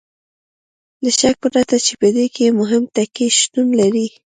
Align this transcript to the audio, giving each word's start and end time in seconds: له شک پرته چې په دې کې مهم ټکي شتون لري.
له 1.03 1.09
شک 1.19 1.35
پرته 1.43 1.75
چې 1.85 1.93
په 2.01 2.07
دې 2.15 2.25
کې 2.35 2.55
مهم 2.59 2.83
ټکي 2.95 3.27
شتون 3.39 3.67
لري. 3.79 4.07